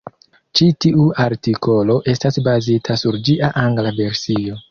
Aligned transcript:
Ĉi 0.59 0.69
tiu 0.85 1.03
artikolo 1.25 1.99
estas 2.15 2.41
bazita 2.49 2.97
sur 3.05 3.21
ĝia 3.29 3.53
angla 3.65 3.95
versio. 4.03 4.59